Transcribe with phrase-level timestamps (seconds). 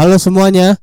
[0.00, 0.80] Halo semuanya,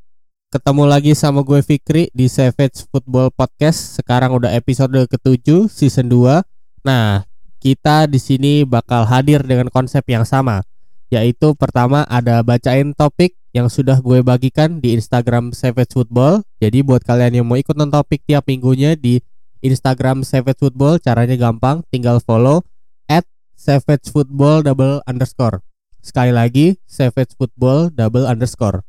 [0.54, 3.98] ketemu lagi sama gue Fikri di Savage Football Podcast.
[3.98, 6.46] Sekarang udah episode ke-7 season 2.
[6.86, 7.26] Nah,
[7.58, 10.62] kita di sini bakal hadir dengan konsep yang sama,
[11.10, 16.46] yaitu pertama ada bacain topik yang sudah gue bagikan di Instagram Savage Football.
[16.62, 19.18] Jadi buat kalian yang mau ikut nonton topik tiap minggunya di
[19.66, 22.62] Instagram Savage Football, caranya gampang, tinggal follow
[23.10, 23.26] at.
[26.06, 28.86] Sekali lagi, Savage Football double underscore.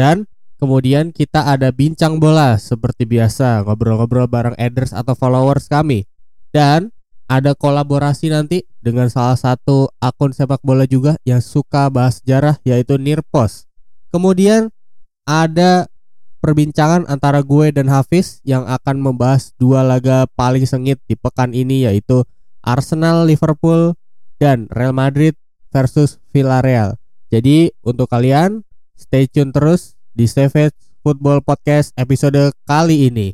[0.00, 0.24] Dan
[0.56, 6.08] kemudian kita ada bincang bola seperti biasa, ngobrol-ngobrol bareng adders atau followers kami.
[6.48, 6.88] Dan
[7.28, 12.96] ada kolaborasi nanti dengan salah satu akun sepak bola juga yang suka bahas sejarah yaitu
[12.96, 13.68] Nirpos.
[14.08, 14.72] Kemudian
[15.28, 15.84] ada
[16.40, 21.84] perbincangan antara gue dan Hafiz yang akan membahas dua laga paling sengit di pekan ini
[21.84, 22.24] yaitu
[22.64, 23.92] Arsenal Liverpool
[24.40, 25.36] dan Real Madrid
[25.68, 26.96] versus Villarreal.
[27.28, 28.64] Jadi untuk kalian
[29.00, 33.32] stay tune terus di Savage Football Podcast episode kali ini.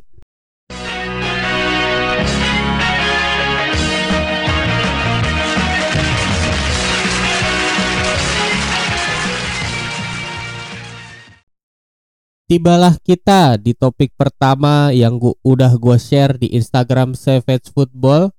[12.47, 18.31] Tibalah kita di topik pertama yang gua, udah gue share di Instagram Savage Football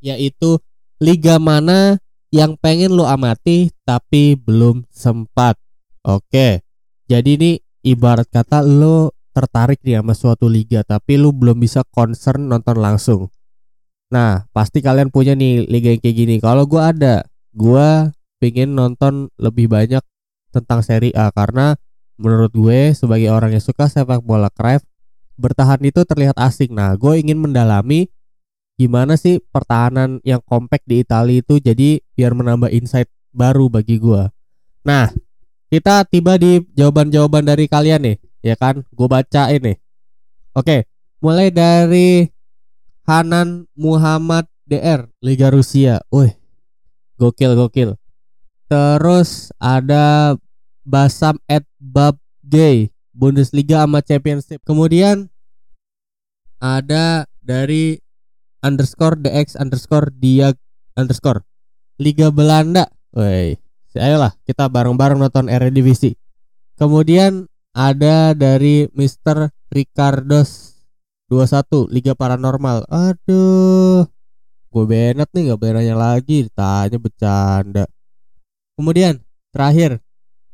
[0.00, 0.56] yaitu
[1.04, 2.00] liga mana
[2.32, 5.63] yang pengen lo amati tapi belum sempat.
[6.04, 6.62] Oke.
[7.08, 7.50] Jadi ini
[7.84, 13.28] ibarat kata lo tertarik nih sama suatu liga tapi lo belum bisa concern nonton langsung.
[14.12, 16.36] Nah, pasti kalian punya nih liga yang kayak gini.
[16.38, 20.04] Kalau gua ada, gua pengen nonton lebih banyak
[20.54, 21.74] tentang Serie A karena
[22.14, 24.86] menurut gue sebagai orang yang suka sepak bola craft
[25.34, 26.70] bertahan itu terlihat asing.
[26.76, 28.06] Nah, gue ingin mendalami
[28.78, 34.30] gimana sih pertahanan yang kompak di Italia itu jadi biar menambah insight baru bagi gue.
[34.86, 35.10] Nah,
[35.74, 38.86] kita tiba di jawaban-jawaban dari kalian nih, ya kan?
[38.94, 39.74] Gue baca ini.
[40.54, 40.86] Oke,
[41.18, 42.30] mulai dari
[43.02, 45.98] Hanan Muhammad DR Liga Rusia.
[46.14, 46.30] Wih,
[47.18, 47.98] gokil gokil.
[48.70, 50.38] Terus ada
[50.86, 54.62] Basam at Bab Gay Bundesliga sama Championship.
[54.62, 55.26] Kemudian
[56.62, 57.98] ada dari
[58.62, 60.54] underscore dx underscore dia
[60.94, 61.42] underscore
[61.98, 62.86] Liga Belanda.
[63.10, 63.58] Woi,
[64.00, 66.18] ayolah kita bareng-bareng nonton Eredivisie.
[66.74, 69.50] Kemudian ada dari Mr.
[69.70, 70.78] Ricardos
[71.30, 72.86] 21 Liga Paranormal.
[72.86, 74.06] Aduh.
[74.74, 77.86] Gue benet nih nggak beranya lagi ditanya bercanda.
[78.74, 79.22] Kemudian
[79.54, 80.02] terakhir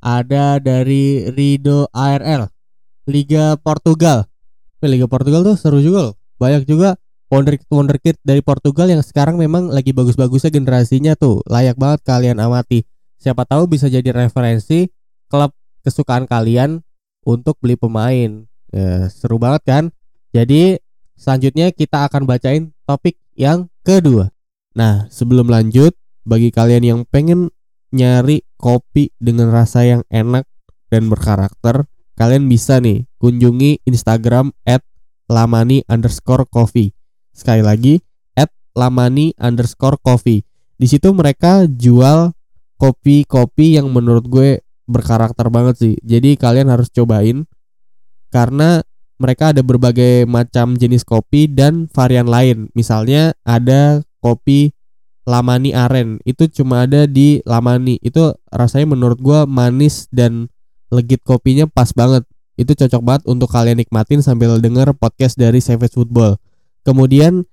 [0.01, 2.53] ada dari Rido ARL
[3.09, 4.29] Liga Portugal.
[4.81, 6.15] Liga Portugal tuh seru juga loh.
[6.41, 6.97] Banyak juga
[7.29, 11.45] wonderkid wonderkid dari Portugal yang sekarang memang lagi bagus-bagusnya generasinya tuh.
[11.49, 12.85] Layak banget kalian amati.
[13.21, 14.89] Siapa tahu bisa jadi referensi
[15.29, 15.53] klub
[15.85, 16.81] kesukaan kalian
[17.29, 18.49] untuk beli pemain.
[18.73, 19.85] Ya, seru banget kan?
[20.33, 20.81] Jadi
[21.21, 24.33] selanjutnya kita akan bacain topik yang kedua.
[24.73, 25.93] Nah, sebelum lanjut,
[26.25, 27.53] bagi kalian yang pengen
[27.93, 30.49] nyari kopi dengan rasa yang enak
[30.89, 31.85] dan berkarakter,
[32.17, 34.81] kalian bisa nih kunjungi Instagram at
[35.29, 36.97] lamani underscore coffee.
[37.37, 38.01] Sekali lagi,
[38.33, 40.41] at lamani underscore coffee.
[40.81, 42.33] Di situ mereka jual
[42.81, 45.95] kopi-kopi yang menurut gue berkarakter banget sih.
[46.01, 47.45] Jadi kalian harus cobain
[48.33, 48.81] karena
[49.21, 52.73] mereka ada berbagai macam jenis kopi dan varian lain.
[52.73, 54.73] Misalnya ada kopi
[55.29, 56.25] Lamani Aren.
[56.25, 58.01] Itu cuma ada di Lamani.
[58.01, 60.49] Itu rasanya menurut gua manis dan
[60.89, 62.25] legit kopinya pas banget.
[62.57, 66.41] Itu cocok banget untuk kalian nikmatin sambil denger podcast dari Savage Football.
[66.81, 67.45] Kemudian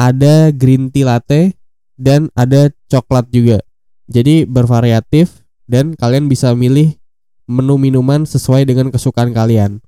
[0.00, 1.52] ada green tea latte
[2.00, 3.60] dan ada coklat juga
[4.10, 6.98] jadi bervariatif dan kalian bisa milih
[7.46, 9.78] menu minuman sesuai dengan kesukaan kalian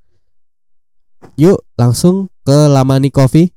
[1.35, 3.51] yuk langsung ke Lamani Coffee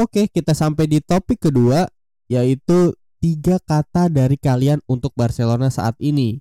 [0.00, 1.84] Oke, kita sampai di topik kedua
[2.24, 6.40] yaitu tiga kata dari kalian untuk Barcelona saat ini.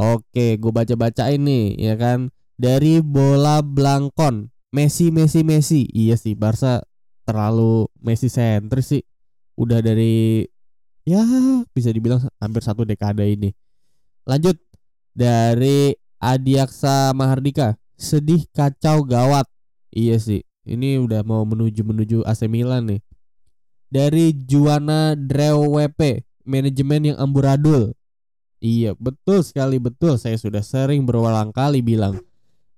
[0.00, 4.48] Oke, gue baca-baca ini ya kan dari bola Blancon.
[4.72, 5.92] Messi, Messi, Messi.
[5.92, 6.80] Iya sih, Barca
[7.28, 9.04] terlalu Messi sentris sih.
[9.60, 10.48] Udah dari
[11.04, 11.20] ya
[11.76, 13.52] bisa dibilang hampir satu dekade ini.
[14.24, 14.56] Lanjut
[15.12, 17.76] dari Adiaksa Mahardika.
[18.00, 19.44] Sedih, kacau, gawat.
[19.92, 23.00] Iya sih, ini udah mau menuju menuju AC Milan nih.
[23.92, 27.92] Dari Juana Drew WP, manajemen yang amburadul.
[28.60, 30.20] Iya, betul sekali betul.
[30.20, 32.20] Saya sudah sering berulang kali bilang.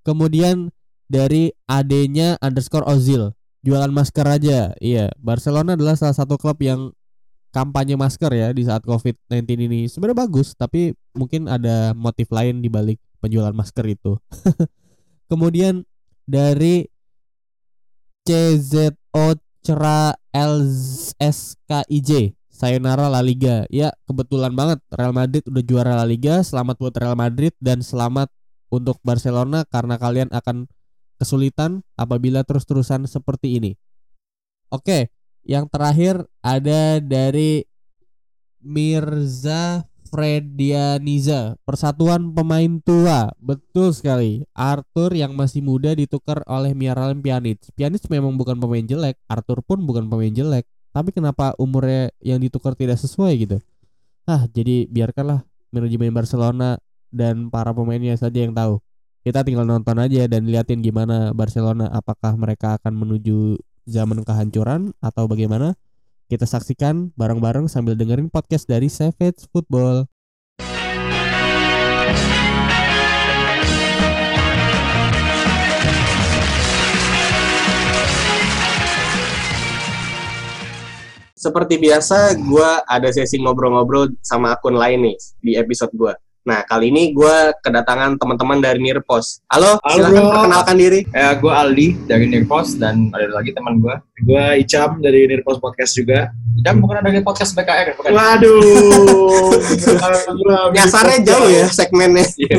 [0.07, 0.71] Kemudian
[1.11, 3.35] dari adenya underscore Ozil.
[3.63, 4.75] jualan masker aja.
[4.83, 6.91] Iya, Barcelona adalah salah satu klub yang
[7.55, 9.87] kampanye masker ya di saat COVID-19 ini.
[9.87, 14.19] Sebenarnya bagus, tapi mungkin ada motif lain di balik penjualan masker itu.
[15.31, 15.87] Kemudian
[16.27, 16.91] dari
[18.27, 22.11] CZO Cera LSKIJ
[22.63, 23.67] Sayonara La Liga.
[23.75, 26.47] Ya, kebetulan banget Real Madrid udah juara La Liga.
[26.47, 28.31] Selamat buat Real Madrid dan selamat
[28.71, 30.71] untuk Barcelona karena kalian akan
[31.19, 33.75] kesulitan apabila terus-terusan seperti ini.
[34.71, 35.11] Oke,
[35.43, 37.67] yang terakhir ada dari
[38.63, 43.27] Mirza Fredianiza, Persatuan Pemain Tua.
[43.43, 44.47] Betul sekali.
[44.55, 47.59] Arthur yang masih muda ditukar oleh Miralem Pjanic.
[47.75, 50.63] Pjanic memang bukan pemain jelek, Arthur pun bukan pemain jelek
[50.93, 53.59] tapi kenapa umurnya yang ditukar tidak sesuai gitu?
[54.29, 55.43] Ah jadi biarkanlah
[55.73, 56.79] manajemen Barcelona
[57.09, 58.79] dan para pemainnya saja yang tahu.
[59.23, 63.57] Kita tinggal nonton aja dan liatin gimana Barcelona apakah mereka akan menuju
[63.89, 65.75] zaman kehancuran atau bagaimana.
[66.31, 70.09] Kita saksikan bareng-bareng sambil dengerin podcast dari Savage Football
[81.43, 86.15] seperti biasa gue ada sesi ngobrol-ngobrol sama akun lain nih di episode gue.
[86.47, 89.43] Nah kali ini gue kedatangan teman-teman dari Nirpos.
[89.51, 90.31] Halo, Halo silakan bro.
[90.31, 91.01] perkenalkan diri.
[91.11, 93.95] Ya, gue Aldi dari Nirpos dan ada lagi teman gue.
[94.23, 96.31] Gue Icam dari Nirpos Podcast juga.
[96.63, 98.11] Icam bukan dari podcast BKR bukan?
[98.15, 99.51] Waduh,
[100.79, 102.23] nyasarnya jauh ya segmennya.
[102.39, 102.55] Iya.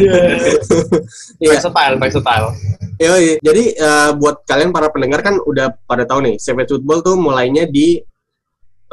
[1.40, 1.60] yeah.
[1.60, 2.52] style, by style.
[3.00, 3.40] Yoi.
[3.40, 7.64] Jadi uh, buat kalian para pendengar kan udah pada tahu nih, Savage Football tuh mulainya
[7.64, 8.04] di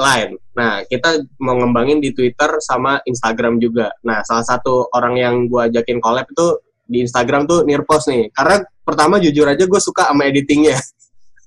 [0.01, 0.31] lain.
[0.57, 3.93] Nah, kita mau ngembangin di Twitter sama Instagram juga.
[4.03, 8.33] Nah, salah satu orang yang gue ajakin collab itu di Instagram tuh Nirpos nih.
[8.33, 10.81] Karena pertama jujur aja gue suka sama editingnya.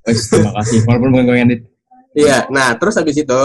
[0.05, 0.79] terima kasih.
[0.85, 1.59] Walaupun bukan gue edit.
[2.13, 2.47] Iya.
[2.53, 3.39] Nah, terus habis itu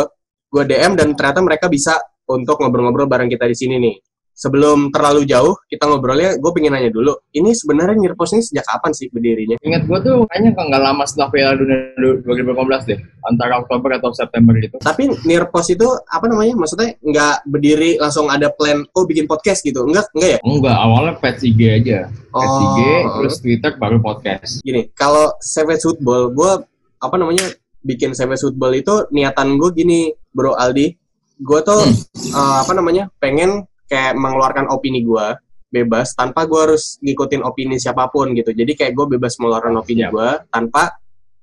[0.49, 1.97] gue DM dan ternyata mereka bisa
[2.29, 3.97] untuk ngobrol-ngobrol bareng kita di sini nih
[4.39, 8.95] sebelum terlalu jauh kita ngobrolnya, gue pengen nanya dulu, ini sebenarnya Nirpos ini sejak kapan
[8.95, 9.59] sih berdirinya?
[9.67, 11.91] Ingat gue tuh kayaknya nggak lama setelah Piala Dunia
[12.23, 14.79] 2015 deh, antara Oktober atau September gitu.
[14.79, 16.55] Tapi Nirpos itu apa namanya?
[16.55, 19.83] Maksudnya nggak berdiri langsung ada plan, oh bikin podcast gitu?
[19.83, 20.41] Enggak, enggak ya?
[20.47, 21.99] Enggak, awalnya page IG aja.
[22.31, 22.63] Page oh.
[22.63, 22.79] IG,
[23.19, 24.63] terus Twitter, baru podcast.
[24.63, 26.53] Gini, kalau Savage Football, gue
[27.03, 27.51] apa namanya
[27.83, 30.95] bikin Savage Football itu niatan gue gini, Bro Aldi.
[31.43, 32.35] Gue tuh hmm.
[32.35, 35.27] uh, apa namanya pengen kayak mengeluarkan opini gue
[35.69, 40.09] bebas tanpa gue harus ngikutin opini siapa pun gitu jadi kayak gue bebas mengeluarkan opini
[40.09, 40.13] yeah.
[40.13, 40.97] gue tanpa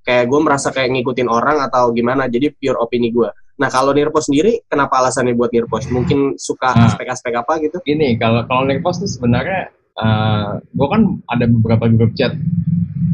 [0.06, 4.28] kayak gue merasa kayak ngikutin orang atau gimana jadi pure opini gue nah kalau Nirpos
[4.28, 6.90] sendiri kenapa alasannya buat Nirpos mungkin suka nah.
[6.90, 11.46] aspek-aspek nah, apa gitu ini kalau kalau Nirpos tuh sebenarnya uh, eh, gue kan ada
[11.50, 12.34] beberapa grup chat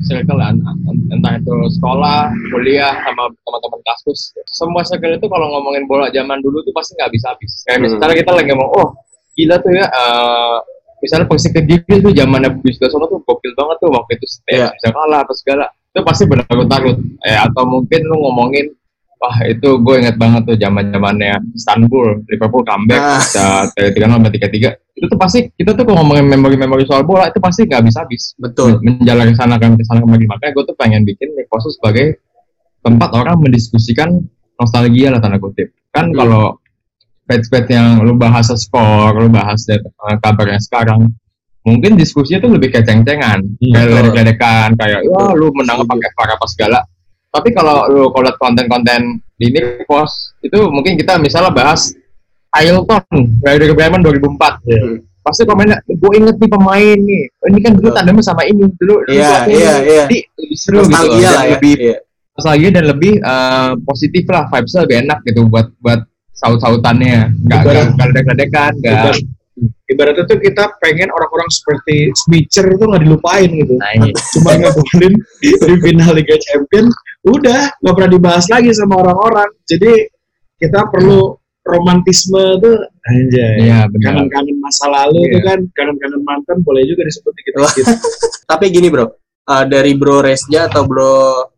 [0.01, 0.41] circle
[1.13, 4.33] entah itu sekolah, kuliah, sama teman-teman kasus.
[4.49, 7.51] Semua circle itu kalau ngomongin bola zaman dulu tuh pasti nggak bisa habis.
[7.69, 7.83] Kayak hmm.
[7.85, 8.87] misalnya kita lagi ngomong, oh
[9.35, 10.57] gila tuh ya uh,
[11.01, 14.71] misalnya positif diri tuh zamannya Bugis Gasono tuh gokil banget tuh waktu itu setiap yeah.
[14.71, 15.65] bisa kalah apa segala.
[15.91, 16.97] Itu pasti benar takut
[17.27, 18.71] eh atau mungkin lu ngomongin
[19.21, 23.19] wah itu gue inget banget tuh zaman zamannya Istanbul Liverpool comeback ah.
[23.21, 23.45] bisa
[23.75, 27.41] tiga nol tiga tiga itu tuh pasti kita tuh kalau ngomongin memori-memori soal bola itu
[27.41, 28.38] pasti nggak bisa habis.
[28.38, 28.77] Betul.
[28.85, 32.21] Menjalankan sana kan ke sana kembali makanya gue tuh pengen bikin Nikosu sebagai
[32.85, 34.21] tempat orang mendiskusikan
[34.61, 35.73] nostalgia lah tanda kutip.
[35.89, 36.17] Kan hmm.
[36.21, 36.61] kalau
[37.31, 41.07] page-page yang lu bahas skor, lu bahas uh, kabarnya sekarang,
[41.63, 46.45] mungkin diskusinya tuh lebih keceng-cengan, hmm, kayak ledek-ledekan, kayak wah lu menang pakai VAR apa
[46.51, 46.79] segala.
[47.31, 51.95] Tapi kalau lu kalau konten-konten di ini post itu mungkin kita misalnya bahas
[52.51, 53.01] Ailton
[53.39, 54.67] dari Bremen 2004.
[54.67, 55.00] Yeah.
[55.21, 57.23] Pasti komennya, gue inget nih pemain nih.
[57.47, 59.05] Ini kan dulu tandemnya sama ini dulu.
[59.07, 60.03] Iya, iya, iya.
[60.09, 61.07] Jadi lebih seru gitu.
[61.23, 61.55] Lah ya.
[61.55, 62.00] Lebih yeah.
[62.35, 66.01] nostalgia dan lebih uh, positif lah, vibesnya lebih enak gitu buat buat
[66.41, 67.29] saut-sautannya.
[67.45, 67.62] Nggak
[67.95, 69.15] nggak ledek-ledekan nggak.
[69.86, 73.77] ibaratnya tuh kita pengen orang-orang seperti Smitcher itu nggak dilupain gitu.
[73.77, 74.13] Nah, iya.
[74.33, 76.89] cuma ngegolin di, di final Liga Champion
[77.27, 79.51] udah nggak pernah dibahas lagi sama orang-orang.
[79.69, 80.07] Jadi
[80.57, 82.77] kita perlu romantisme tuh.
[83.01, 85.33] Aja ya, kangen-kangen masa lalu iya.
[85.33, 87.91] tuh kan kangen-kangen mantan boleh juga disebut gitu, gitu.
[88.51, 89.10] tapi gini bro.
[89.41, 91.50] Uh, dari bro Resja atau bro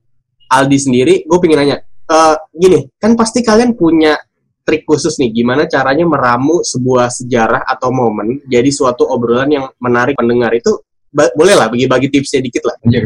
[0.48, 1.78] Aldi sendiri gue pengen nanya.
[2.04, 4.16] Uh, gini kan pasti kalian punya
[4.64, 10.16] trik khusus nih gimana caranya meramu sebuah sejarah atau momen jadi suatu obrolan yang menarik
[10.16, 10.80] pendengar itu
[11.14, 12.76] boleh lah bagi-bagi tipsnya dikit lah.
[12.82, 13.06] Anjir,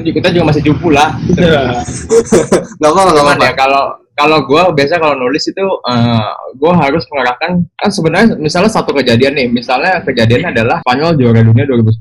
[0.00, 1.12] kita juga masih cupu lah.
[2.80, 3.32] nggak apa nggak apa.
[3.44, 3.84] Ya kalau
[4.16, 8.96] kalau gue biasa kalau nulis itu uh, eh, gue harus mengarahkan kan sebenarnya misalnya satu
[8.96, 11.92] kejadian nih, misalnya kejadian adalah Spanyol juara dunia 2010.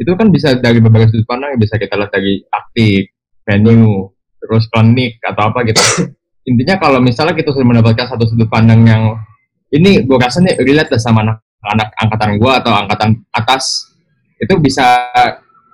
[0.00, 3.12] Itu kan bisa dari beberapa sudut pandang bisa kita lihat dari taktik,
[3.44, 4.08] venue,
[4.40, 5.82] terus klinik atau apa gitu.
[6.48, 9.20] Intinya kalau misalnya kita sudah mendapatkan satu sudut pandang yang
[9.68, 13.92] ini gue rasa nih relate lah sama anak, anak angkatan gue atau angkatan atas
[14.40, 15.12] itu bisa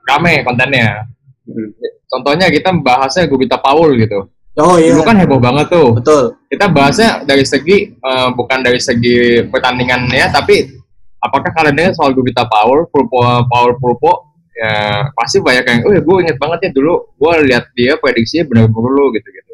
[0.03, 1.07] rame kontennya.
[1.47, 1.71] Hmm.
[2.11, 4.35] Contohnya kita bahasnya Gubita Paul gitu.
[4.55, 4.95] Oh iya.
[4.95, 5.99] Dulu kan heboh banget tuh.
[5.99, 6.39] Betul.
[6.47, 10.75] Kita bahasnya dari segi eh, bukan dari segi pertandingannya, tapi
[11.19, 13.19] apakah kalian dengar soal Gubita Paul, Pulpo,
[13.51, 14.35] Paul Pulpo?
[14.55, 18.47] Ya pasti banyak yang, oh ya gue inget banget ya dulu, gue lihat dia prediksinya
[18.47, 19.27] benar-benar lu gitu.
[19.27, 19.51] gitu.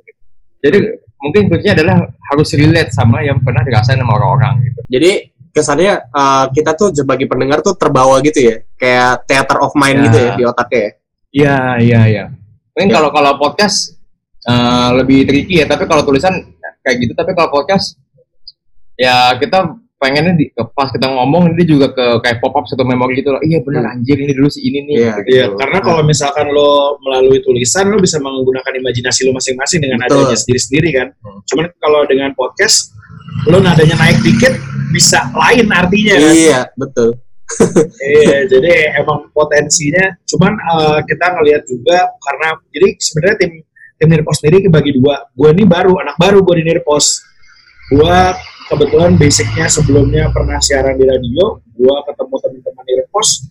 [0.60, 0.78] Jadi
[1.20, 1.96] mungkin kuncinya adalah
[2.32, 4.80] harus relate sama yang pernah dirasain sama orang-orang gitu.
[4.88, 5.10] Jadi
[5.50, 10.04] kesannya uh, kita tuh sebagai pendengar tuh terbawa gitu ya, kayak theater of mind Ya.
[10.08, 10.80] gitu ya di otaknya.
[10.80, 10.90] ya.
[11.30, 12.24] Iya iya iya.
[12.74, 12.94] Mungkin Ya.
[12.96, 13.94] kalau kalau podcast
[14.40, 16.32] eh, lebih tricky ya, tapi kalau tulisan
[16.80, 17.12] kayak gitu.
[17.12, 18.00] Tapi kalau podcast
[18.96, 23.20] ya kita pengennya di, pas kita ngomong ini juga ke kayak pop up satu memori
[23.20, 23.42] gitu loh.
[23.44, 23.92] Iya benar Hmm.
[24.00, 24.96] anjir ini dulu si ini nih.
[24.96, 25.28] Iya, gitu.
[25.36, 30.24] Iya, karena kalau misalkan lo melalui tulisan, lo bisa menggunakan imajinasi lo masing-masing dengan Betul.
[30.24, 31.08] adanya sendiri-sendiri kan.
[31.20, 31.40] Hmm.
[31.44, 32.96] Cuman kalau dengan podcast,
[33.44, 34.56] lo nadanya naik dikit,
[34.96, 36.32] bisa lain artinya kan.
[36.32, 37.10] Iya, betul.
[38.24, 40.16] iya, jadi emang potensinya.
[40.24, 43.52] Cuman eh, kita ngelihat juga karena jadi sebenarnya tim
[44.00, 45.28] tim Nirpos sendiri kebagi dua.
[45.36, 47.20] Gue ini baru, anak baru gue di Nirpos.
[47.92, 48.16] Gue
[48.70, 51.58] kebetulan basicnya sebelumnya pernah siaran di radio.
[51.74, 53.50] Gue ketemu teman-teman Nirpos.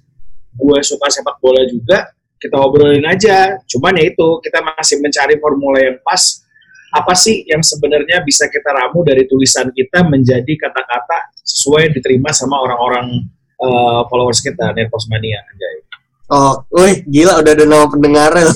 [0.55, 2.15] Gue suka sepak bola juga.
[2.39, 3.59] Kita obrolin aja.
[3.67, 6.47] Cuman ya itu kita masih mencari formula yang pas.
[6.89, 12.57] Apa sih yang sebenarnya bisa kita ramu dari tulisan kita menjadi kata-kata sesuai diterima sama
[12.65, 15.88] orang-orang eh, followers kita Nirpos Mania anjay.
[16.29, 18.45] Oh, wih, gila udah ada nama pendengarnya.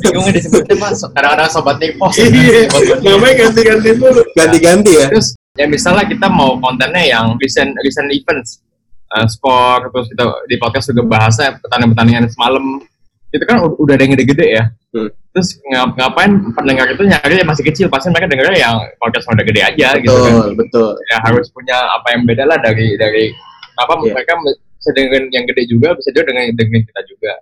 [0.00, 1.04] Bingung disebutnya mas.
[1.12, 2.16] Kadang-kadang sobat Nipos.
[2.16, 2.72] Iya,
[3.04, 4.24] namanya ganti-ganti dulu.
[4.32, 5.06] Ganti-ganti ya.
[5.12, 8.64] Terus ya misalnya kita mau kontennya yang recent recent events,
[9.12, 12.64] uh, sport terus kita di podcast juga bahasnya pertandingan-pertandingan semalam
[13.28, 14.64] itu kan udah ada yang gede-gede ya.
[14.96, 15.12] Hmm.
[15.36, 19.36] Terus ngap- ngapain pendengar itu nyari yang masih kecil pasti mereka dengarnya yang podcast yang
[19.36, 20.32] udah gede aja gitu kan.
[20.32, 20.88] Betul, betul.
[21.12, 23.36] Ya harus punya apa yang beda lah dari dari
[23.76, 24.16] apa Iya.
[24.16, 24.32] mereka
[24.78, 27.32] bisa dengerin yang gede juga bisa juga dengan dengerin kita juga.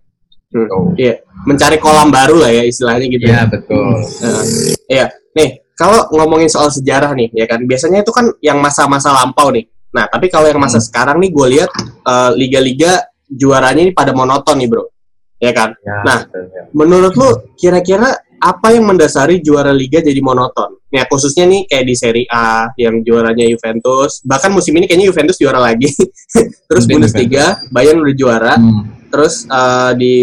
[0.46, 0.64] Hmm.
[0.64, 0.78] Gitu.
[0.96, 1.14] Iya,
[1.44, 3.24] mencari kolam baru lah ya istilahnya gitu.
[3.28, 3.92] Iya betul.
[4.00, 4.42] Nah,
[4.88, 9.52] iya, nih kalau ngomongin soal sejarah nih, ya kan biasanya itu kan yang masa-masa lampau
[9.52, 9.68] nih.
[9.92, 10.86] Nah, tapi kalau yang masa Hmm.
[10.88, 11.70] sekarang nih, gue lihat
[12.06, 14.88] eh, liga-liga juaranya ini pada monoton nih, bro.
[15.36, 15.76] Ya kan?
[15.84, 16.20] Ya, Nah.
[16.24, 16.62] betul, ya.
[16.72, 17.28] Menurut lu
[17.60, 18.08] kira-kira
[18.40, 20.76] apa yang mendasari juara liga jadi monoton?
[20.92, 25.40] Ya khususnya nih kayak di Serie A yang juaranya Juventus, bahkan musim ini kayaknya Juventus
[25.40, 25.88] juara lagi.
[26.68, 28.54] Terus Mungkin Bundesliga, Bayern udah juara.
[28.56, 28.96] Hmm.
[29.10, 30.16] Terus eh, di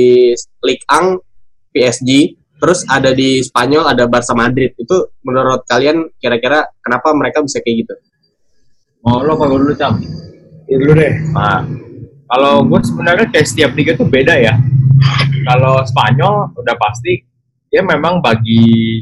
[0.64, 1.20] Ligue 1
[1.74, 2.10] PSG,
[2.62, 4.78] terus ada di Spanyol ada Barca Madrid.
[4.78, 7.94] Itu menurut kalian kira-kira kenapa mereka bisa kayak gitu?
[9.04, 10.00] Oh lo kalau dulu cam.
[10.70, 11.14] Ya dulu deh.
[11.34, 11.66] Nah,
[12.30, 14.56] kalau gue sebenarnya kayak setiap liga tuh beda ya.
[15.44, 17.33] Kalau Spanyol udah pasti
[17.74, 19.02] dia memang bagi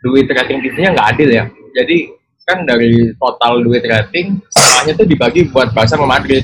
[0.00, 1.44] duit rating TV-nya nggak adil ya.
[1.76, 2.08] Jadi
[2.48, 6.40] kan dari total duit rating semuanya tuh dibagi buat Barca sama Madrid.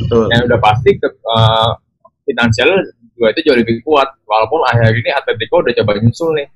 [0.00, 0.32] Betul.
[0.32, 1.70] Yang udah pasti ke eh,
[2.24, 2.80] finansial
[3.12, 4.08] dua itu jauh lebih kuat.
[4.24, 6.48] Walaupun akhir ini Atletico udah coba nyusul nih.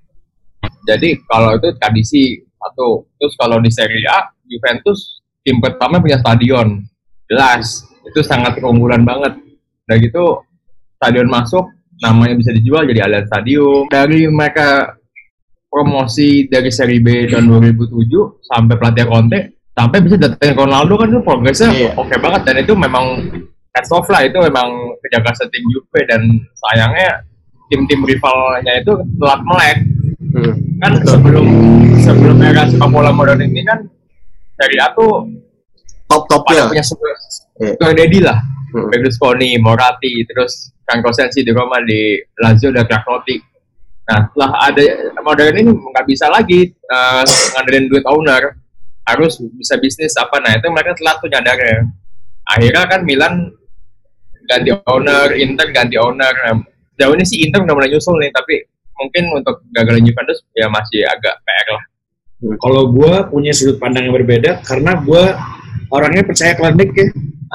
[0.89, 3.05] Jadi kalau itu tradisi satu.
[3.21, 6.81] Terus kalau di Serie A Juventus tim pertama punya stadion
[7.29, 9.37] jelas itu sangat keunggulan banget.
[9.85, 10.25] Udah gitu
[10.97, 11.69] stadion masuk
[12.01, 13.87] namanya bisa dijual jadi Allianz Stadium.
[13.87, 14.97] Dari mereka
[15.67, 18.11] promosi dari Serie B tahun 2007
[18.43, 19.39] sampai pelatih Conte
[19.71, 21.91] sampai bisa datangin Ronaldo kan itu progresnya Iya.
[21.95, 23.05] oke banget dan itu memang
[23.71, 24.67] heads off lah itu memang
[24.99, 26.27] kerja keras tim Juve dan
[26.59, 27.23] sayangnya
[27.67, 29.79] tim-tim rivalnya itu telat melek
[30.31, 30.55] Hmm.
[30.79, 31.47] kan sebelum
[31.99, 33.83] sebelum era sepak bola modern ini kan
[34.57, 35.27] Serie A tuh
[36.05, 36.67] pada Top-topnya.
[36.67, 37.15] punya sebuah
[37.61, 37.71] Iya.
[37.75, 38.39] Sugar Daddy lah
[38.71, 38.89] Hmm.
[38.91, 43.39] Berlusconi, Moratti, terus Franco Sensi di Roma di Lazio dan Cracrotti.
[44.11, 44.83] Nah, setelah ada
[45.23, 47.23] modern ini nggak bisa lagi uh,
[47.55, 48.59] ngandelin duit owner,
[49.07, 50.43] harus bisa bisnis apa.
[50.43, 51.87] Nah, itu mereka telat tuh nyadarnya.
[52.51, 53.55] Akhirnya kan Milan
[54.51, 56.35] ganti owner, Inter ganti owner.
[56.47, 56.59] Nah,
[56.99, 58.67] jauh ini sih Inter udah mulai nyusul nih, tapi
[58.99, 61.85] mungkin untuk gagalin Juventus ya masih agak PR lah.
[62.61, 65.25] Kalau gue punya sudut pandang yang berbeda karena gue
[65.93, 67.09] orangnya percaya klinik ya.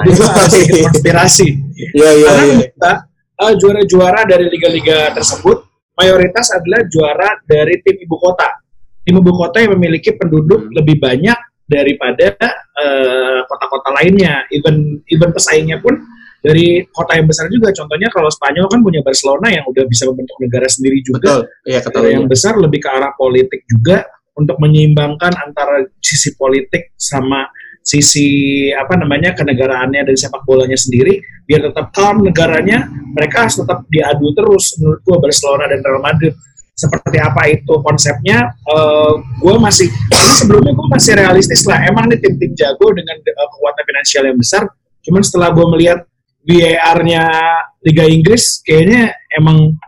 [0.04, 1.48] Sedikit konspirasi.
[1.96, 2.56] Iya, iya, Karena iya.
[2.68, 2.92] kita
[3.40, 5.64] eh, juara-juara dari liga-liga tersebut
[5.96, 8.48] mayoritas adalah juara dari tim ibu kota.
[9.06, 12.36] Tim ibu kota yang memiliki penduduk lebih banyak daripada
[12.76, 14.44] eh, kota-kota lainnya.
[14.52, 15.96] Even even pesaingnya pun
[16.44, 17.72] dari kota yang besar juga.
[17.72, 21.42] Contohnya kalau Spanyol kan punya Barcelona yang udah bisa membentuk negara sendiri juga.
[21.42, 21.42] Betul.
[21.66, 22.12] Iya, ketahuan.
[22.12, 27.48] yang besar lebih ke arah politik juga untuk menyeimbangkan antara sisi politik sama
[27.86, 28.26] sisi
[28.74, 34.34] apa namanya kenegaraannya dan sepak bolanya sendiri biar tetap calm negaranya mereka harus tetap diadu
[34.34, 36.34] terus menurut gue Barcelona dan Real Madrid.
[36.76, 39.88] Seperti apa itu konsepnya uh, gue masih
[40.36, 41.80] sebelumnya gue masih realistis lah.
[41.86, 44.66] Emang nih tim-tim jago dengan uh, kekuatan finansial yang besar
[45.06, 45.98] cuman setelah gue melihat
[46.46, 47.22] VAR-nya
[47.82, 49.78] Liga Inggris kayaknya emang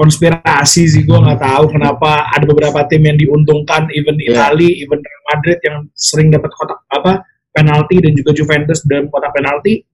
[0.00, 4.48] konspirasi sih gue nggak tahu kenapa ada beberapa tim yang diuntungkan even Yeah.
[4.48, 7.20] Itali, even Real Madrid yang sering dapat kotak apa
[7.52, 9.84] penalti dan juga Juventus dalam kotak penalti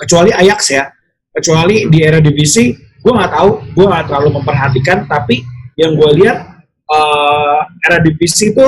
[0.00, 0.88] kecuali Ajax ya
[1.36, 5.44] kecuali di era divisi gue nggak tahu gue nggak terlalu memperhatikan tapi
[5.76, 6.38] yang gue lihat
[6.88, 8.66] eh, era divisi itu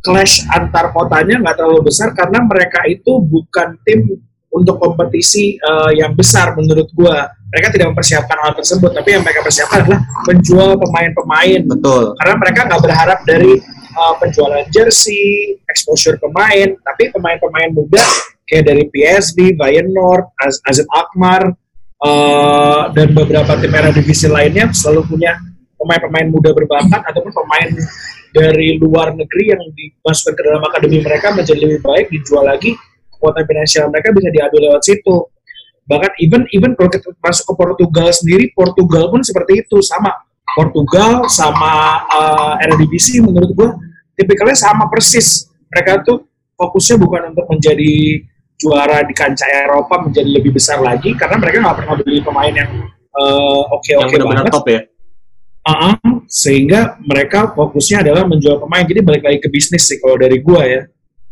[0.00, 4.16] clash antar kotanya nggak terlalu besar karena mereka itu bukan tim
[4.48, 7.16] untuk kompetisi eh, yang besar menurut gue
[7.48, 12.16] mereka tidak mempersiapkan hal tersebut tapi yang mereka persiapkan adalah menjual pemain-pemain Betul.
[12.16, 13.52] karena mereka nggak berharap dari
[13.98, 18.02] uh, penjualan jersey, exposure pemain, tapi pemain-pemain muda
[18.48, 21.52] kayak dari PSV, Feyenoord, Az AZ Alkmaar,
[22.00, 25.36] uh, dan beberapa tim era divisi lainnya selalu punya
[25.78, 27.70] pemain-pemain muda berbakat ataupun pemain
[28.32, 32.76] dari luar negeri yang dimasukkan ke dalam akademi mereka menjadi lebih baik dijual lagi
[33.18, 35.26] kekuatan finansial mereka bisa diadu lewat situ.
[35.90, 40.14] Bahkan even even kalau kita masuk ke Portugal sendiri Portugal pun seperti itu sama.
[40.54, 43.68] Portugal sama uh, Eredivisie menurut gua
[44.14, 45.50] tipikalnya sama persis.
[45.68, 46.24] Mereka tuh
[46.56, 48.22] fokusnya bukan untuk menjadi
[48.58, 52.70] juara di kancah Eropa menjadi lebih besar lagi karena mereka nggak pernah beli pemain yang
[53.14, 54.54] uh, oke Yang oke benar-benar banget.
[54.54, 54.80] top ya.
[55.68, 55.94] Uh-uh,
[56.26, 58.84] sehingga mereka fokusnya adalah menjual pemain.
[58.88, 60.82] Jadi balik lagi ke bisnis sih kalau dari gua ya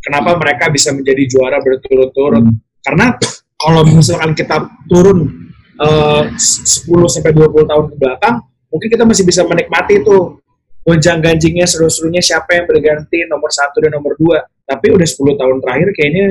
[0.06, 2.46] kenapa mereka bisa menjadi juara berturut-turut?
[2.78, 3.18] Karena
[3.58, 5.50] kalau misalkan kita turun
[5.82, 8.36] uh, 10 sampai 20 tahun ke belakang
[8.70, 10.38] mungkin kita masih bisa menikmati itu
[10.86, 14.46] gonjang ganjingnya seru-serunya siapa yang berganti nomor satu dan nomor dua.
[14.62, 16.26] Tapi udah 10 tahun terakhir kayaknya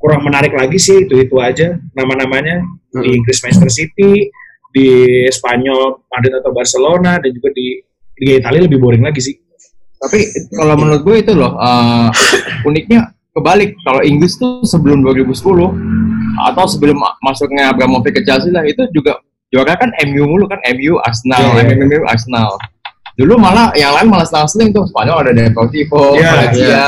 [0.00, 2.64] kurang menarik lagi sih itu itu aja nama-namanya.
[2.88, 3.16] Di Mm-mm.
[3.20, 4.32] Inggris Manchester City
[4.74, 4.88] di
[5.28, 7.78] Spanyol Madrid atau Barcelona dan juga di
[8.18, 9.34] Liga Italia lebih boring lagi sih
[9.96, 10.20] Tapi
[10.52, 12.08] kalau menurut gue itu loh uh,
[12.62, 13.74] uniknya kebalik.
[13.82, 15.32] Kalau Inggris tuh sebelum 2010
[16.34, 20.58] atau sebelum ma- masuknya Abramovich ke Chelsea lah itu juga juara kan MU mulu kan
[20.72, 21.78] MU Arsenal, Iya, iya.
[21.78, 22.58] MU Arsenal.
[23.14, 26.66] Dulu malah yang lain malah selang-seling tuh Spanyol ada Deportivo, Iya, Valencia.
[26.66, 26.84] iya.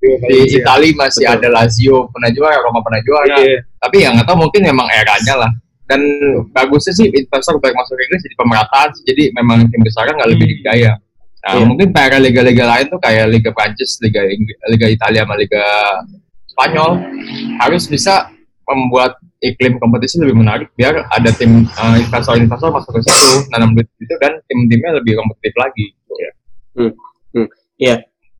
[0.00, 1.36] Di Italia masih Betul.
[1.36, 3.36] ada Lazio pernah juara, Roma pernah juara.
[3.36, 3.60] Iya.
[3.76, 5.50] Tapi yang nggak tahu mungkin memang eranya lah.
[5.84, 6.00] Dan
[6.52, 8.88] bagusnya sih investor baik masuk Inggris jadi pemerataan.
[9.04, 10.96] Jadi memang tim besar nggak lebih Hmm.
[11.38, 11.64] Nah, Iya.
[11.70, 14.26] mungkin para liga-liga lain tuh kayak Liga Prancis, Liga
[14.68, 15.64] Liga Italia sama Liga
[16.50, 16.92] Spanyol
[17.62, 18.26] harus bisa
[18.66, 23.86] membuat iklim kompetisi lebih menarik biar ada tim uh, investor-investor masuk ke situ nanam duit
[24.02, 25.84] itu dan tim-timnya lebih kompetitif lagi.
[25.94, 26.30] gitu ya.
[27.78, 27.96] Iya.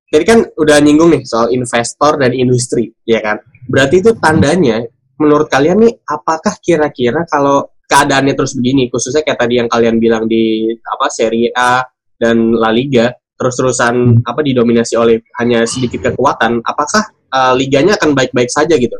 [0.09, 3.39] Jadi kan udah nyinggung nih soal investor dan industri, ya kan?
[3.69, 4.83] Berarti itu tandanya
[5.21, 10.25] menurut kalian nih apakah kira-kira kalau keadaannya terus begini, khususnya kayak tadi yang kalian bilang
[10.27, 11.85] di apa Serie A
[12.19, 18.51] dan La Liga terus-terusan apa didominasi oleh hanya sedikit kekuatan, apakah uh, liganya akan baik-baik
[18.51, 18.99] saja gitu?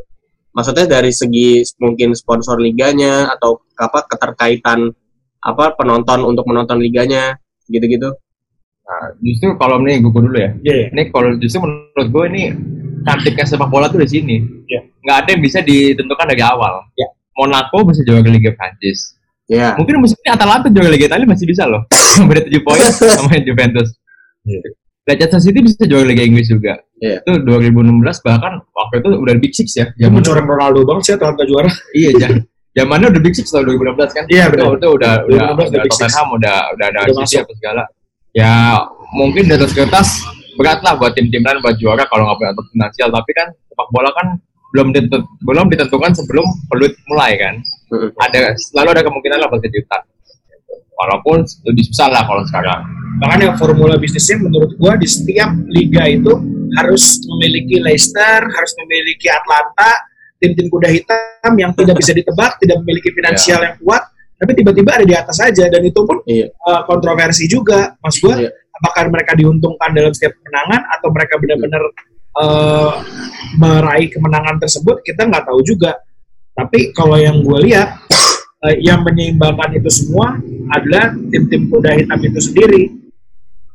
[0.55, 4.89] Maksudnya dari segi mungkin sponsor liganya atau apa keterkaitan
[5.39, 7.35] apa penonton untuk menonton liganya
[7.67, 8.15] gitu-gitu.
[8.89, 10.51] Nah, justru kalau ini gue dulu ya.
[10.65, 10.89] Iya.
[10.89, 12.43] Ini kalau justru menurut gue ini
[13.05, 14.35] cantiknya sepak bola tuh di sini.
[14.65, 14.81] Iya.
[15.05, 16.89] Nggak ada yang bisa ditentukan dari awal.
[16.97, 17.07] Iya.
[17.37, 19.18] Monaco bisa juara Liga Prancis.
[19.49, 19.73] Ya.
[19.73, 21.81] Mungkin musim ini Atalanta juara Liga Italia masih bisa loh.
[22.29, 22.77] Beda 7 poin
[23.17, 23.97] sama Juventus.
[24.45, 24.61] Iya.
[25.09, 26.77] Leicester City bisa juara Liga Inggris juga.
[27.01, 27.25] Iya.
[27.25, 29.85] Itu 2016 bahkan waktu itu udah Big Six ya.
[29.89, 31.69] Itu Zaman mencoreng Ronaldo banget sih Atalanta juara.
[31.91, 34.23] iya jam- zamannya udah Big Six tahun 2016 kan.
[34.29, 34.65] Iya, Itu, benar.
[34.69, 35.99] itu udah udah, 2016 udah udah Big Six.
[35.99, 37.83] Tottenham udah udah ada Udah City apa segala.
[38.29, 38.53] Ya
[39.09, 40.07] mungkin di atas kertas
[40.53, 44.13] berat lah buat tim-tim lain buat juara kalau nggak punya finansial tapi kan sepak bola
[44.13, 44.37] kan
[44.71, 47.55] belum ditentu- belum ditentukan sebelum peluit mulai kan
[47.89, 48.09] Mm-mm.
[48.21, 50.01] ada selalu ada kemungkinan lah buat kejutan
[50.93, 52.81] walaupun lebih susah lah kalau sekarang
[53.19, 56.31] Makanya formula bisnisnya menurut gua di setiap liga itu
[56.79, 59.91] harus memiliki Leicester, harus memiliki Atlanta,
[60.39, 64.07] tim-tim kuda hitam yang tidak bisa ditebak, tidak memiliki finansial yang kuat,
[64.39, 66.47] tapi tiba-tiba ada di atas saja dan itu pun Iya.
[66.63, 67.91] uh, kontroversi juga.
[67.99, 68.55] Mas gua, Iya.
[68.79, 71.81] apakah mereka diuntungkan dalam setiap kemenangan atau mereka benar-benar
[72.37, 73.01] uh,
[73.57, 75.97] meraih kemenangan tersebut kita nggak tahu juga.
[76.53, 78.03] Tapi kalau yang gue lihat
[78.65, 80.37] uh, yang menyeimbangkan itu semua
[80.69, 82.83] adalah tim-tim kuda hitam itu sendiri.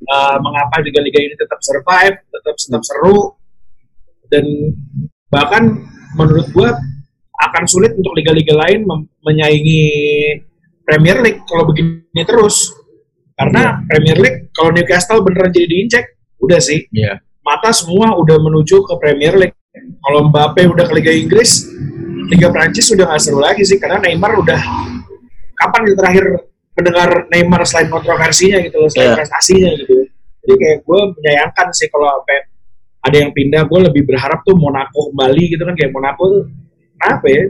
[0.04, 3.40] Uh, mengapa liga-liga ini tetap survive, tetap tetap seru
[4.28, 4.44] dan
[5.32, 5.80] bahkan
[6.18, 6.68] menurut gue
[7.34, 8.86] akan sulit untuk liga-liga lain
[9.24, 9.82] menyaingi
[10.84, 12.70] Premier League kalau begini terus.
[13.34, 16.04] Karena Premier League kalau Newcastle beneran jadi diinjek,
[16.38, 17.18] udah sih Iya.
[17.44, 21.66] Mata semua udah menuju ke Premier League Kalau Mbappe udah ke Liga Inggris,
[22.30, 24.60] Liga Prancis udah nggak seru lagi sih karena Neymar udah
[25.54, 26.24] kapan kita terakhir
[26.74, 29.16] mendengar Neymar selain kontroversinya gitu loh, selain Iya.
[29.18, 30.06] prestasinya gitu.
[30.44, 32.38] Jadi kayak gue menyayangkan sih kalau sampai
[33.02, 36.42] ada yang pindah, gue lebih berharap tuh Monaco kembali gitu kan kayak Monaco tuh
[37.02, 37.42] apa ya?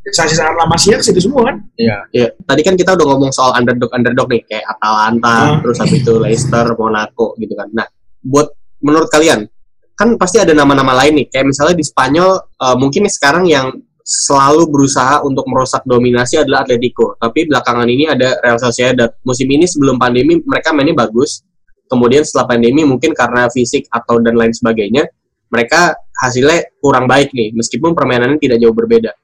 [0.00, 1.56] Sisa-sisa lama siap situ semua kan?
[1.80, 1.96] Iya.
[2.12, 5.60] Ya, tadi kan kita udah ngomong soal underdog-underdog nih, kayak Atalanta, Hmm.
[5.64, 7.68] terus habis itu Leicester, Monaco gitu kan.
[7.72, 7.88] Nah,
[8.20, 9.48] buat menurut kalian,
[9.96, 14.66] kan pasti ada nama-nama lain nih, kayak misalnya di Spanyol, eh, mungkin sekarang yang selalu
[14.66, 17.14] berusaha untuk merusak dominasi adalah Atletico.
[17.20, 19.12] Tapi belakangan ini ada Real Sociedad.
[19.22, 21.46] Musim ini sebelum pandemi mereka mainnya bagus.
[21.86, 25.06] Kemudian setelah pandemi mungkin karena fisik atau dan lain sebagainya,
[25.50, 25.94] mereka
[26.26, 29.14] hasilnya kurang baik nih, meskipun permainannya tidak jauh berbeda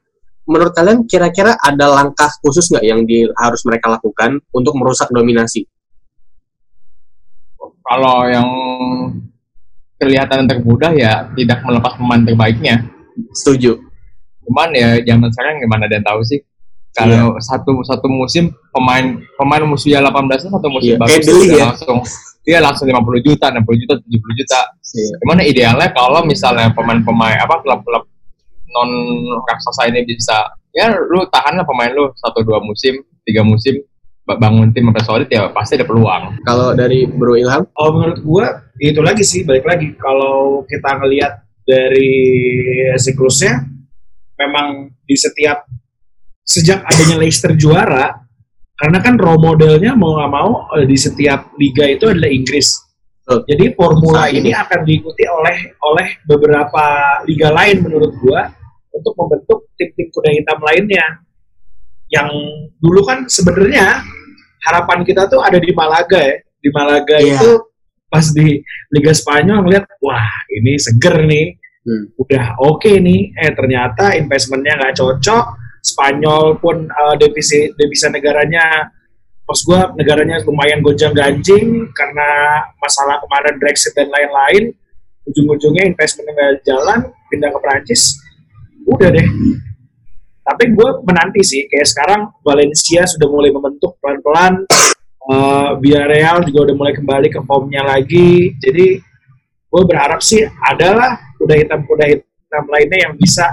[0.47, 5.67] menurut kalian kira-kira ada langkah khusus nggak yang di, harus mereka lakukan untuk merusak dominasi?
[7.59, 8.47] Kalau yang
[9.97, 12.85] kelihatan termudah ya tidak melepas pemain terbaiknya.
[13.33, 13.81] Setuju.
[14.45, 16.39] Cuman ya zaman sekarang gimana yang tahu sih.
[16.97, 21.65] Kalau satu satu musim pemain pemain musuhnya 18 satu musim Iya, bagus udah ya.
[21.69, 21.97] langsung
[22.41, 24.59] dia langsung 50 juta, 60 juta, 70 juta.
[24.97, 25.13] Iya.
[25.21, 28.07] Gimana idealnya kalau misalnya pemain-pemain apa klub-klub
[28.73, 28.89] non
[29.45, 33.77] raksasa ini bisa ya lu tahan lah pemain lu satu dua musim, tiga musim
[34.35, 36.43] bangun tim sampai solid ya pasti ada peluang.
[36.43, 38.45] Kalau dari Bro Ilham, Kalau menurut gua
[38.83, 42.13] itu lagi sih balik lagi kalau kita ngelihat dari
[42.99, 43.63] siklusnya
[44.35, 45.63] memang di setiap
[46.43, 48.27] sejak adanya Leicester juara
[48.77, 52.83] karena kan role modelnya mau nggak mau eh, di setiap liga itu adalah Inggris.
[53.23, 53.43] Betul.
[53.49, 56.85] Jadi formula ini akan diikuti oleh oleh beberapa
[57.27, 58.47] liga lain menurut gua
[58.93, 61.05] untuk membentuk tim-tim kuda hitam lainnya.
[62.07, 62.29] Yang
[62.79, 63.99] dulu kan sebenarnya
[64.65, 66.35] harapan kita tuh ada di Malaga ya.
[66.57, 67.37] Di Malaga Iya.
[67.37, 67.49] itu
[68.07, 72.03] pas di Liga Spanyol ngeliat wah ini seger nih Hmm.
[72.19, 75.45] udah oke nih eh ternyata investmentnya nggak cocok
[75.79, 78.91] Spanyol pun eh, devisi devisa negaranya
[79.47, 82.27] pas gua negaranya lumayan gonjang ganjing karena
[82.83, 84.75] masalah kemarin Brexit dan lain-lain
[85.31, 86.99] ujung-ujungnya investmentnya nggak jalan
[87.31, 88.19] pindah ke Prancis
[88.83, 89.27] udah deh
[90.47, 94.63] tapi gue menanti sih kayak sekarang Valencia sudah mulai membentuk pelan-pelan
[95.27, 98.95] Eh, Villarreal juga udah mulai kembali ke formnya lagi jadi
[99.67, 103.43] gue berharap sih adalah kuda hitam kuda hitam lainnya yang bisa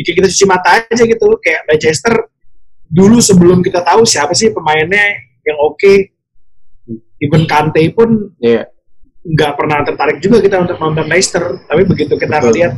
[0.00, 2.24] bikin kita cuci mata aja gitu kayak Leicester
[2.88, 6.08] dulu sebelum kita tahu siapa sih pemainnya yang oke
[7.20, 8.64] even Kante pun Iya.
[9.20, 12.56] nggak pernah tertarik juga kita untuk nonton Leicester tapi begitu kita Betul.
[12.56, 12.72] lihat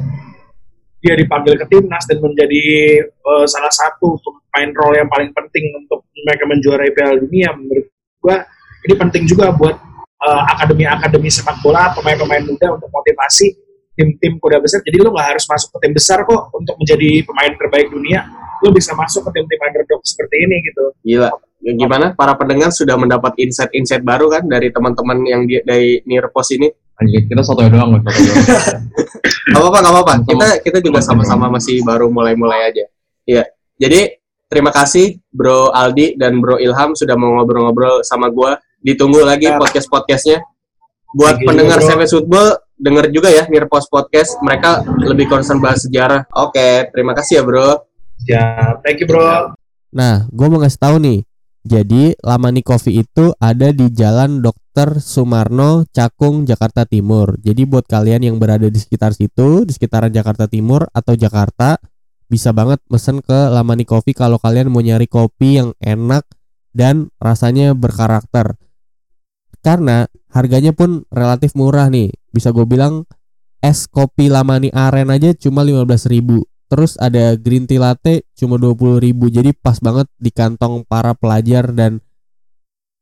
[1.03, 2.63] dia dipanggil ke timnas dan menjadi
[3.03, 7.87] eh, salah satu pemain role yang paling penting untuk mereka menjuarai Piala Dunia menurut
[8.23, 8.47] gua
[8.87, 9.77] ini penting juga buat
[10.23, 13.51] eh, akademi-akademi sepak bola pemain-pemain muda untuk motivasi
[13.93, 17.53] tim-tim kuda besar jadi lo nggak harus masuk ke tim besar kok untuk menjadi pemain
[17.53, 18.25] terbaik dunia
[18.63, 21.31] lo bisa masuk ke tim-tim underdog seperti ini gitu Gila.
[21.63, 22.11] Gimana?
[22.19, 26.67] Para pendengar sudah mendapat insight-insight baru kan dari teman-teman yang di, dari Nearpos ini?
[27.03, 28.03] Anjir, kita soto doang, doang.
[29.43, 30.13] Gak apa-apa, gak apa-apa.
[30.23, 31.51] Kita kita juga Sama-sama.
[31.51, 32.87] masih baru mulai-mulai aja.
[33.27, 33.45] Iya.
[33.77, 38.57] Jadi terima kasih Bro Aldi dan Bro Ilham sudah mau ngobrol-ngobrol sama gua.
[38.79, 39.59] Ditunggu lagi Ya.
[39.59, 40.47] podcast-podcastnya.
[41.13, 41.79] Buat Thank you pendengar.
[41.83, 44.39] Savage Football, denger juga ya Nearpos Podcast.
[44.41, 44.71] Mereka
[45.05, 46.25] lebih concern bahas sejarah.
[46.33, 47.69] Oke, terima kasih ya Bro.
[48.23, 49.51] ya thank you bro
[49.91, 51.27] Nah, gue mau ngasih tahu nih.
[51.63, 54.99] Jadi, Lamani Coffee itu ada di Jalan Dr.
[54.99, 57.39] Sumarno, Cakung, Jakarta Timur.
[57.39, 61.79] Jadi buat kalian yang berada di sekitar situ, di sekitaran Jakarta Timur atau Jakarta,
[62.27, 66.27] bisa banget mesen ke Lamani Coffee kalau kalian mau nyari kopi yang enak
[66.75, 68.59] dan rasanya berkarakter.
[69.63, 72.11] Karena harganya pun relatif murah nih.
[72.35, 73.07] Bisa gue bilang
[73.63, 79.53] es kopi Lamani Aren aja cuma 15.000 Terus ada green tea latte cuma 20.000 Jadi
[79.53, 82.01] pas banget di kantong para pelajar dan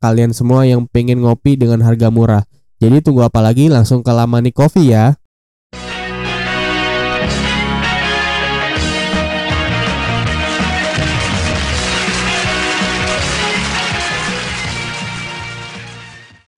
[0.03, 2.43] kalian semua yang pengen ngopi dengan harga murah.
[2.83, 5.15] Jadi tunggu apa lagi langsung ke Lamani Coffee ya.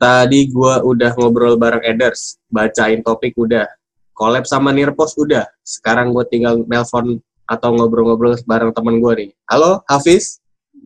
[0.00, 3.68] Tadi gua udah ngobrol bareng Eders, bacain topik udah,
[4.12, 5.44] collab sama Nearpos udah.
[5.64, 9.30] Sekarang gue tinggal nelpon atau ngobrol-ngobrol bareng temen gue nih.
[9.50, 10.40] Halo, Hafiz.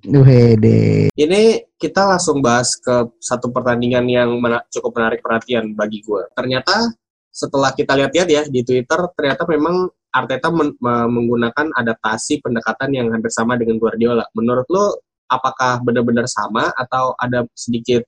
[0.04, 1.08] Wede.
[1.14, 1.42] Ini
[1.78, 6.22] kita langsung bahas ke satu pertandingan yang mena- cukup menarik perhatian bagi gue.
[6.36, 6.92] Ternyata
[7.32, 13.12] setelah kita lihat-lihat ya di Twitter, ternyata memang Arteta men- me- menggunakan adaptasi pendekatan yang
[13.12, 14.24] hampir sama dengan Guardiola.
[14.32, 18.04] Menurut lo, apakah benar-benar sama atau ada sedikit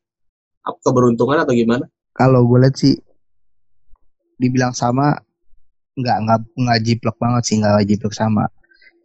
[0.85, 1.85] keberuntungan atau gimana?
[2.17, 2.97] Kalau gue lihat sih
[4.39, 5.19] dibilang sama
[5.99, 8.45] nggak nggak nggak jiplak banget sih nggak jiplak sama.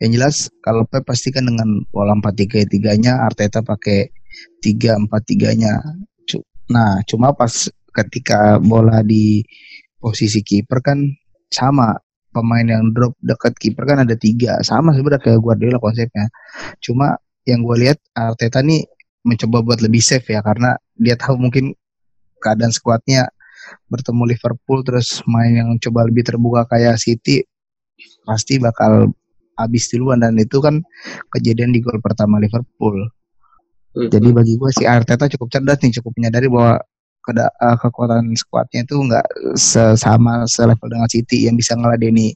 [0.01, 4.09] Yang jelas kalau Pep pasti kan dengan pola empat tiga tiganya Arteta pakai
[4.61, 5.81] tiga empat tiganya.
[6.69, 9.45] Nah cuma pas ketika bola di
[10.01, 10.99] posisi kiper kan
[11.53, 11.93] sama
[12.33, 14.57] pemain yang drop dekat kiper kan ada tiga.
[14.65, 16.29] Sama sebenarnya kayak Guardiola konsepnya.
[16.81, 18.83] Cuma yang gue lihat Arteta nih
[19.23, 21.71] mencoba buat lebih safe ya karena dia tahu mungkin
[22.43, 23.31] keadaan skuadnya
[23.87, 27.45] bertemu Liverpool terus main yang coba lebih terbuka kayak City
[28.23, 29.11] pasti bakal
[29.57, 30.81] habis duluan dan itu kan
[31.33, 33.09] kejadian di gol pertama Liverpool.
[33.93, 34.09] Hmm.
[34.09, 36.81] Jadi bagi gue si Arteta cukup cerdas nih, cukup menyadari bahwa
[37.23, 39.27] keda, uh, kekuatan skuadnya itu nggak
[39.95, 42.33] sama selevel dengan City yang bisa ngeladeni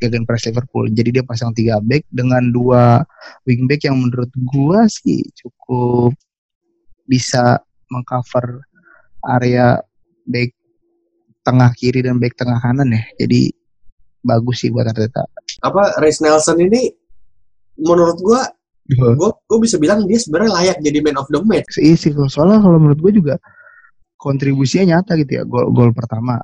[0.00, 0.88] gegen press Liverpool.
[0.92, 3.04] Jadi dia pasang tiga back dengan dua
[3.44, 6.16] wingback yang menurut gua sih cukup
[7.06, 7.60] bisa
[7.92, 8.64] mengcover
[9.24, 9.78] area
[10.26, 10.52] back
[11.46, 13.02] tengah kiri dan back tengah kanan ya.
[13.22, 13.54] Jadi
[14.26, 15.22] bagus sih buat Arteta.
[15.62, 16.90] Apa Reece Nelson ini
[17.78, 18.42] menurut gua
[18.98, 21.78] gua gua bisa bilang dia sebenarnya layak jadi man of the match.
[21.78, 23.34] Iya sih, soalnya kalau menurut gue juga
[24.18, 25.42] kontribusinya nyata gitu ya.
[25.46, 26.42] Gol gol pertama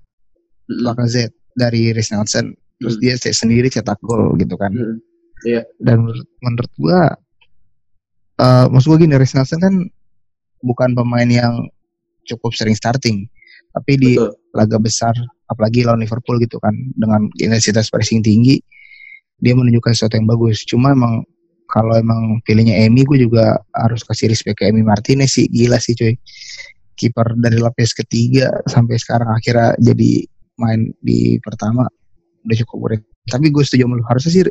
[0.70, 0.86] Mm-mm.
[0.86, 3.02] Lacazette dari Reece Nelson, terus Hmm.
[3.02, 4.70] dia sendiri cetak gol gitu kan.
[4.70, 4.98] Mm.
[5.42, 5.62] Iya.
[5.82, 7.00] Dan menurut, menurut gua
[8.38, 9.74] eh maksud gua gini, Reece Nelson kan
[10.62, 11.66] bukan pemain yang
[12.30, 13.26] cukup sering starting,
[13.72, 14.32] tapi di Betul.
[14.52, 15.14] laga besar
[15.48, 18.60] apalagi lawan Liverpool gitu kan dengan intensitas pressing tinggi
[19.42, 20.62] dia menunjukkan sesuatu yang bagus.
[20.62, 21.26] Cuma emang
[21.66, 25.50] kalau emang pilihnya Emi gue juga harus kasih respect ke Emi Martinez sih.
[25.50, 26.14] Gila sih cuy.
[26.94, 30.22] Kiper dari lapis ketiga sampai sekarang akhirnya jadi
[30.60, 31.88] main di pertama
[32.44, 34.04] udah cukup keren tapi gue setuju sama lu.
[34.06, 34.42] Harusnya sih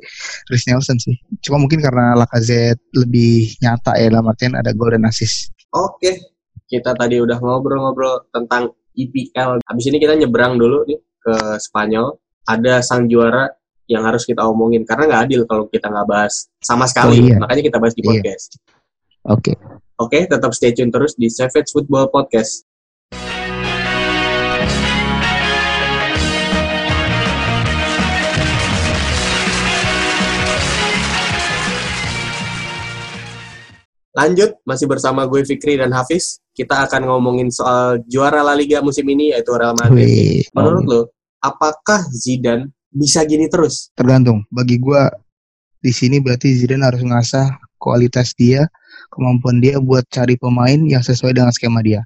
[0.48, 1.16] Rhys Nelson sih.
[1.44, 5.52] Cuma mungkin karena Lacazette lebih nyata ya dalam artian ada gol dan assist.
[5.76, 6.20] Oke,
[6.72, 9.60] kita tadi udah ngobrol-ngobrol tentang IPL.
[9.62, 12.18] Habis ini kita nyebrang dulu nih ke Spanyol.
[12.44, 13.48] Ada sang juara
[13.86, 17.20] yang harus kita omongin karena nggak adil kalau kita nggak bahas sama sekali.
[17.20, 17.38] Oh, iya.
[17.38, 18.10] Makanya kita bahas di Iya.
[18.10, 18.50] podcast.
[19.22, 19.54] oke
[20.02, 22.66] Oke, tetap stay tune terus di Savage Football Podcast.
[34.12, 36.44] Lanjut, masih bersama gue Fikri dan Hafiz.
[36.52, 40.04] Kita akan ngomongin soal juara La Liga musim ini yaitu Real Madrid.
[40.04, 41.02] Wih, Menurut lo,
[41.40, 43.90] apakah Zidane bisa gini terus?
[43.96, 45.08] tergantung bagi gua
[45.80, 47.48] di sini berarti Zidane harus ngasah
[47.80, 48.68] kualitas dia
[49.10, 52.04] kemampuan dia buat cari pemain yang sesuai dengan skema dia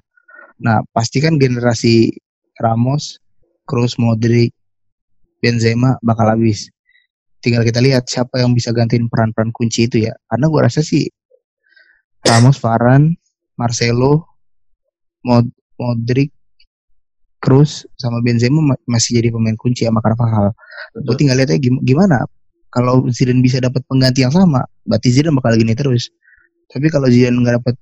[0.62, 2.14] nah pastikan generasi
[2.62, 3.20] Ramos
[3.66, 4.54] Kroos Modric
[5.42, 6.70] Benzema bakal habis
[7.42, 11.10] tinggal kita lihat siapa yang bisa gantiin peran-peran kunci itu ya karena gua rasa sih
[12.24, 13.18] Ramos Varane
[13.56, 14.24] Marcelo
[15.20, 16.32] Mod Modric
[17.36, 20.50] Kroos sama Benzema ma- masih jadi pemain kunci sama Carvajal.
[21.04, 22.24] Gue tinggal lihat aja gim- gimana?
[22.72, 26.10] Kalau Zidane bisa dapat pengganti yang sama berarti Zidane bakal gini terus.
[26.72, 27.74] Tapi kalau Zidane nggak dapat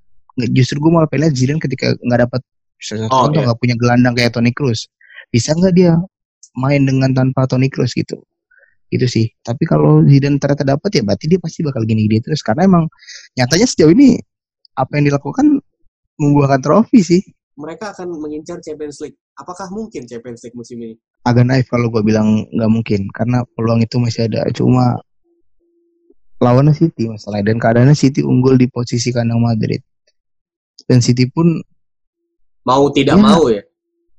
[0.52, 2.42] justru gue malah pengen Zidane ketika nggak dapat
[3.08, 3.48] Oh, contoh iya.
[3.48, 4.90] nggak punya gelandang kayak Toni Kroos.
[5.32, 5.96] Bisa nggak dia
[6.60, 8.20] main dengan tanpa Toni Kroos gitu
[8.94, 12.64] itu sih tapi kalau Zidane ternyata dapat ya berarti dia pasti bakal gini-gini terus karena
[12.64, 12.84] emang
[13.34, 14.18] nyatanya sejauh ini
[14.74, 15.46] apa yang dilakukan
[16.18, 17.22] membuahkan trofi sih
[17.54, 19.14] Mereka akan mengincar Champions League.
[19.38, 20.98] Apakah mungkin Champions League musim ini?
[21.22, 24.98] agak naif kalau gue bilang nggak mungkin karena peluang itu masih ada cuma
[26.36, 29.80] lawannya City masalahnya dan keadaannya City unggul di posisi kandang Madrid
[30.84, 31.62] dan City pun
[32.64, 33.24] Mau tidak Ya.
[33.24, 33.60] mau ya?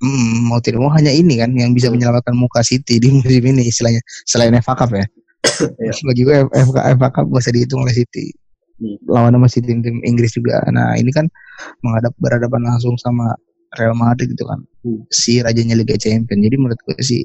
[0.01, 3.69] Hmm, mau tidak mau hanya ini kan yang bisa menyelamatkan muka City di musim ini
[3.69, 4.01] istilahnya.
[4.27, 5.05] Selain FA Cup ya.
[5.77, 5.93] Iya.
[6.09, 8.33] bagi gue FA, FA Cup gak usah dihitung oleh City
[8.75, 8.99] Hmm.
[9.07, 10.59] lawan sama City tim Inggris juga.
[10.67, 11.31] Nah ini kan
[11.79, 13.31] menghadap berhadapan langsung sama
[13.79, 14.59] Real Madrid gitu kan.
[14.83, 15.07] Hmm.
[15.07, 16.43] si rajanya Liga Champions.
[16.43, 17.23] Jadi menurut gue sih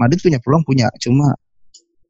[0.00, 1.36] Madrid punya peluang punya cuma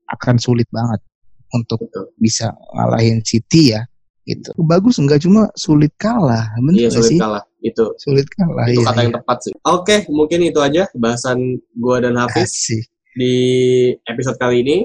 [0.06, 1.02] akan sulit banget
[1.50, 1.82] untuk
[2.22, 3.82] bisa ngalahin City ya.
[4.22, 6.46] Gitu bagus enggak cuma sulit kalah.
[6.62, 7.18] Bener Iya sulit sih?
[7.18, 7.42] kalah.
[7.66, 9.18] Itu sulit kalah itu iya, kata yang iya.
[9.18, 9.52] tepat sih.
[9.66, 12.86] Oke, mungkin itu aja bahasan gua dan Hafiz Asik.
[13.18, 13.34] di
[14.06, 14.78] episode kali ini.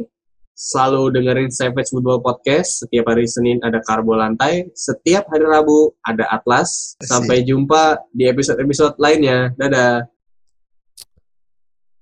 [0.58, 2.86] Selalu dengerin Savage Football Podcast.
[2.86, 4.70] Setiap hari Senin ada Karbo Lantai.
[4.78, 6.98] Setiap hari Rabu ada Atlas.
[6.98, 7.10] Asik.
[7.10, 9.54] Sampai jumpa di episode-episode lainnya.
[9.58, 10.06] Dadah.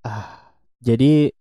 [0.04, 1.32] Ah, jadi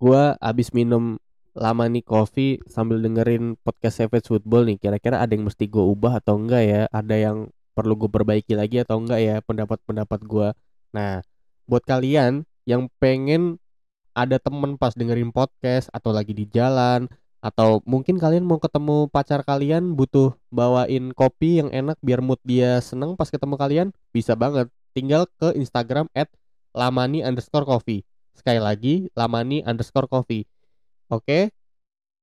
[0.00, 1.20] gua abis minum
[1.52, 4.76] lama nih kopi sambil dengerin podcast Savage Football nih.
[4.80, 6.82] Kira-kira ada yang mesti gua ubah atau enggak ya?
[6.88, 7.38] Ada yang
[7.72, 10.48] perlu gue perbaiki lagi atau enggak ya pendapat-pendapat gua.
[10.92, 11.24] Nah,
[11.66, 13.58] buat kalian yang pengen
[14.12, 17.08] ada temen pas dengerin podcast atau lagi di jalan
[17.42, 22.78] atau mungkin kalian mau ketemu pacar kalian butuh bawain kopi yang enak biar mood dia
[22.78, 26.30] seneng pas ketemu kalian bisa banget tinggal ke Instagram at
[26.70, 30.48] lamani underscore coffee Sekali lagi, lamani underscore coffee.
[31.12, 31.52] Oke,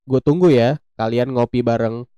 [0.10, 2.10] gue tunggu ya kalian ngopi bareng